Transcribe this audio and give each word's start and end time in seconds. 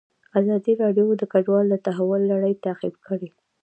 ازادي 0.39 0.73
راډیو 0.83 1.07
د 1.17 1.23
کډوال 1.33 1.65
د 1.69 1.75
تحول 1.85 2.21
لړۍ 2.31 2.53
تعقیب 2.65 2.95
کړې. 3.07 3.29